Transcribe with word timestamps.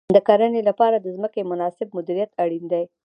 د 0.15 0.17
کرنې 0.27 0.61
لپاره 0.69 0.95
د 0.99 1.05
ځمکې 1.15 1.41
مناسب 1.51 1.87
مدیریت 1.97 2.31
اړین 2.43 2.65
دی. 2.73 2.83